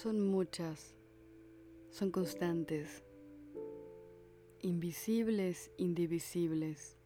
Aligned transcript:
Son 0.00 0.28
muchas, 0.28 0.94
son 1.90 2.12
constantes, 2.12 3.02
invisibles, 4.60 5.72
indivisibles, 5.76 6.96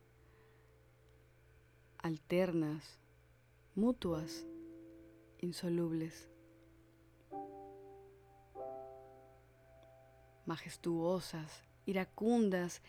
alternas, 1.96 3.00
mutuas, 3.74 4.46
insolubles, 5.38 6.28
majestuosas, 10.44 11.62
iracundas, 11.86 12.82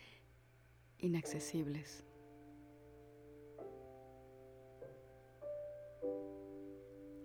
inaccesibles. 0.98 2.04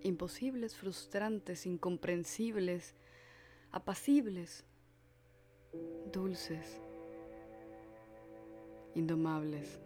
Imposibles, 0.03 0.75
frustrantes, 0.75 1.65
incomprensibles, 1.65 2.95
apacibles, 3.71 4.65
dulces, 6.11 6.81
indomables, 8.95 9.79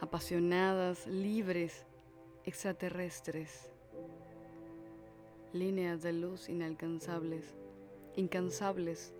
apasionadas, 0.00 1.06
libres, 1.06 1.84
extraterrestres, 2.44 3.70
líneas 5.52 6.02
de 6.02 6.12
luz 6.12 6.48
inalcanzables, 6.48 7.54
incansables, 8.16 9.12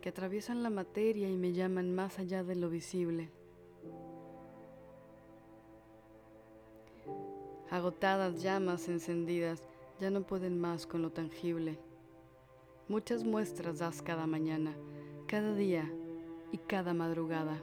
que 0.00 0.10
atraviesan 0.10 0.62
la 0.62 0.70
materia 0.70 1.28
y 1.28 1.36
me 1.36 1.52
llaman 1.52 1.94
más 1.94 2.18
allá 2.18 2.44
de 2.44 2.54
lo 2.54 2.70
visible. 2.70 3.30
Agotadas 7.70 8.42
llamas 8.42 8.88
encendidas 8.88 9.62
ya 10.00 10.10
no 10.10 10.22
pueden 10.22 10.58
más 10.58 10.86
con 10.86 11.02
lo 11.02 11.10
tangible. 11.10 11.78
Muchas 12.88 13.24
muestras 13.24 13.78
das 13.78 14.00
cada 14.00 14.26
mañana, 14.26 14.74
cada 15.26 15.54
día 15.54 15.92
y 16.50 16.56
cada 16.56 16.94
madrugada. 16.94 17.60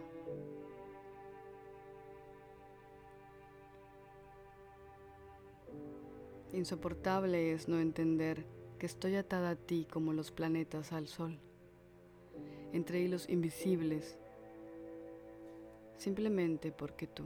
Insoportable 6.54 7.52
es 7.54 7.68
no 7.68 7.80
entender 7.80 8.46
que 8.78 8.86
estoy 8.86 9.16
atada 9.16 9.50
a 9.50 9.56
ti 9.56 9.88
como 9.92 10.14
los 10.14 10.30
planetas 10.30 10.94
al 10.94 11.08
sol, 11.08 11.40
entre 12.74 13.00
hilos 13.00 13.28
invisibles, 13.28 14.20
simplemente 15.98 16.72
porque 16.72 17.08
tú. 17.08 17.26